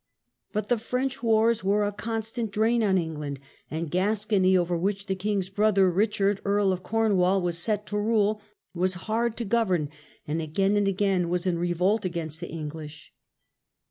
[0.51, 5.13] But the French wars were a constant drain on England; and Gascony, over which the
[5.13, 8.41] king's brother Richard, Earl of Comwadl, was set to rule,
[8.73, 9.89] was hard to govern,
[10.27, 13.13] and s^ain and again was in ^^^ bepn revolt against the English.